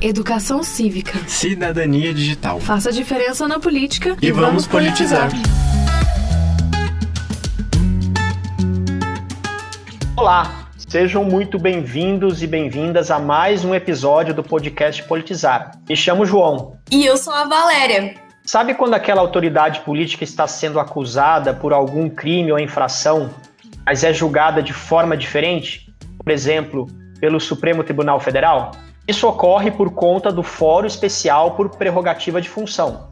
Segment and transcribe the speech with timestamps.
[0.00, 1.18] Educação cívica.
[1.26, 2.60] Cidadania digital.
[2.60, 5.28] Faça diferença na política e, vamos politizar.
[10.16, 15.72] Olá, sejam muito bem-vindos e bem-vindas a mais um episódio do podcast Politizar.
[15.88, 16.76] Me chamo João.
[16.92, 18.14] E eu sou a Valéria.
[18.44, 23.34] Sabe quando aquela autoridade política está sendo acusada por algum crime ou infração,
[23.84, 25.92] mas é julgada de forma diferente?
[26.22, 26.86] Por exemplo,
[27.18, 28.70] pelo Supremo Tribunal Federal?
[29.08, 33.08] Isso ocorre por conta do Fórum Especial por Prerrogativa de Função.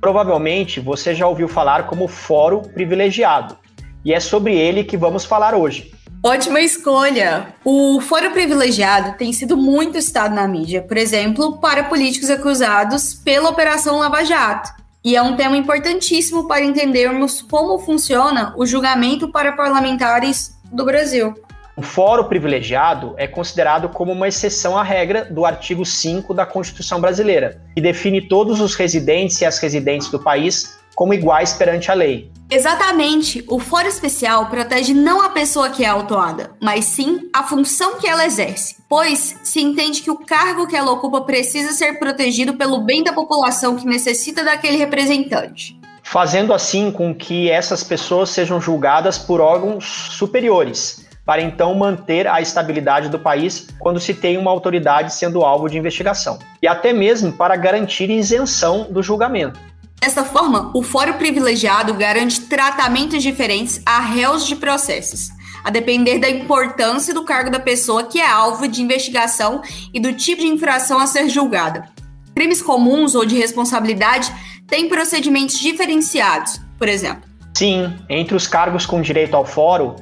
[0.00, 3.58] Provavelmente você já ouviu falar como Fórum Privilegiado,
[4.04, 5.92] e é sobre ele que vamos falar hoje.
[6.24, 7.56] Ótima escolha!
[7.64, 13.50] O foro privilegiado tem sido muito citado na mídia, por exemplo, para políticos acusados pela
[13.50, 14.70] Operação Lava Jato.
[15.04, 21.34] E é um tema importantíssimo para entendermos como funciona o julgamento para parlamentares do Brasil.
[21.74, 27.00] O foro privilegiado é considerado como uma exceção à regra do artigo 5 da Constituição
[27.00, 31.94] brasileira, que define todos os residentes e as residentes do país como iguais perante a
[31.94, 32.30] lei.
[32.50, 33.42] Exatamente.
[33.48, 38.06] O foro especial protege não a pessoa que é autuada, mas sim a função que
[38.06, 42.82] ela exerce, pois se entende que o cargo que ela ocupa precisa ser protegido pelo
[42.82, 45.80] bem da população que necessita daquele representante.
[46.02, 52.40] Fazendo assim com que essas pessoas sejam julgadas por órgãos superiores, para então manter a
[52.40, 57.32] estabilidade do país quando se tem uma autoridade sendo alvo de investigação, e até mesmo
[57.32, 59.58] para garantir isenção do julgamento.
[60.00, 65.28] Desta forma, o fórum privilegiado garante tratamentos diferentes a réus de processos,
[65.62, 69.62] a depender da importância do cargo da pessoa que é alvo de investigação
[69.94, 71.88] e do tipo de infração a ser julgada.
[72.34, 74.32] Crimes comuns ou de responsabilidade
[74.66, 77.22] têm procedimentos diferenciados, por exemplo.
[77.54, 79.94] Sim, entre os cargos com direito ao fórum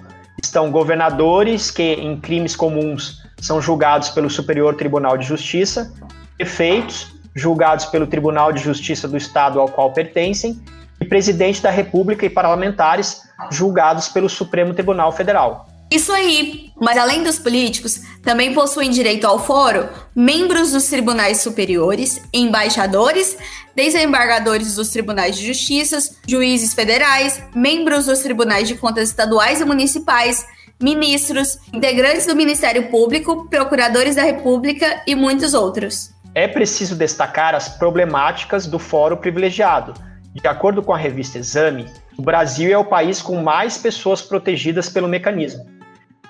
[0.43, 5.93] estão governadores, que em crimes comuns são julgados pelo Superior Tribunal de Justiça,
[6.37, 10.61] prefeitos, julgados pelo Tribunal de Justiça do Estado ao qual pertencem,
[11.01, 15.70] e presidente da República e parlamentares julgados pelo Supremo Tribunal Federal.
[15.91, 16.71] Isso aí!
[16.81, 23.37] Mas além dos políticos, também possuem direito ao foro membros dos tribunais superiores, embaixadores,
[23.75, 30.47] desembargadores dos tribunais de justiça, juízes federais, membros dos tribunais de contas estaduais e municipais,
[30.81, 36.15] ministros, integrantes do Ministério Público, procuradores da República e muitos outros.
[36.35, 39.93] É preciso destacar as problemáticas do fórum privilegiado.
[40.33, 41.87] De acordo com a revista Exame,
[42.17, 45.80] o Brasil é o país com mais pessoas protegidas pelo mecanismo.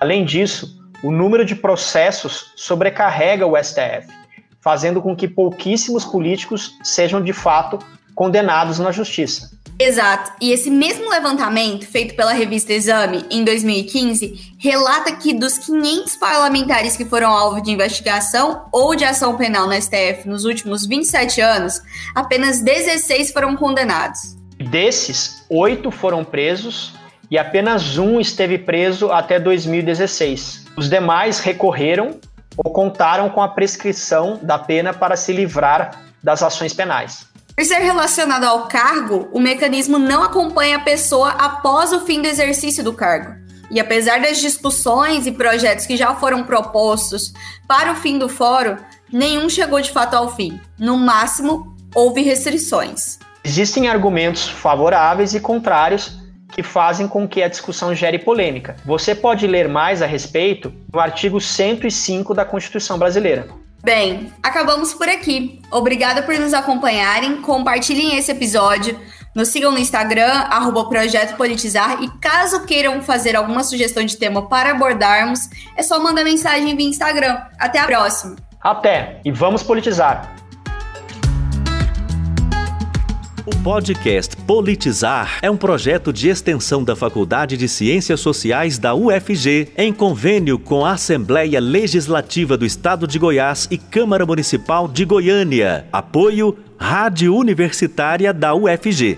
[0.01, 4.07] Além disso, o número de processos sobrecarrega o STF,
[4.59, 7.77] fazendo com que pouquíssimos políticos sejam de fato
[8.15, 9.51] condenados na justiça.
[9.77, 10.31] Exato.
[10.41, 16.97] E esse mesmo levantamento, feito pela revista Exame em 2015, relata que dos 500 parlamentares
[16.97, 21.79] que foram alvo de investigação ou de ação penal no STF nos últimos 27 anos,
[22.15, 24.35] apenas 16 foram condenados.
[24.57, 26.99] Desses, oito foram presos
[27.31, 30.65] e apenas um esteve preso até 2016.
[30.75, 32.19] Os demais recorreram
[32.57, 37.25] ou contaram com a prescrição da pena para se livrar das ações penais.
[37.55, 42.27] Por ser relacionado ao cargo, o mecanismo não acompanha a pessoa após o fim do
[42.27, 43.33] exercício do cargo.
[43.69, 47.31] E apesar das discussões e projetos que já foram propostos
[47.65, 48.75] para o fim do fórum,
[49.11, 50.59] nenhum chegou de fato ao fim.
[50.77, 53.17] No máximo, houve restrições.
[53.43, 56.20] Existem argumentos favoráveis e contrários
[56.51, 58.75] que fazem com que a discussão gere polêmica.
[58.85, 63.47] Você pode ler mais a respeito no artigo 105 da Constituição Brasileira.
[63.83, 65.59] Bem, acabamos por aqui.
[65.71, 67.41] Obrigada por nos acompanharem.
[67.41, 68.99] Compartilhem esse episódio.
[69.33, 72.03] Nos sigam no Instagram, arroba Projeto Politizar.
[72.03, 76.87] E caso queiram fazer alguma sugestão de tema para abordarmos, é só mandar mensagem via
[76.87, 77.37] Instagram.
[77.57, 78.35] Até a próxima.
[78.61, 79.19] Até!
[79.25, 80.40] E vamos politizar!
[83.43, 89.69] O podcast Politizar é um projeto de extensão da Faculdade de Ciências Sociais da UFG,
[89.75, 95.87] em convênio com a Assembleia Legislativa do Estado de Goiás e Câmara Municipal de Goiânia.
[95.91, 99.17] Apoio Rádio Universitária da UFG.